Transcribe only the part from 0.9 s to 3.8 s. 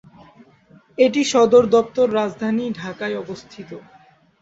এটি সদরদপ্তর রাজধানী ঢাকায় অবস্থিত।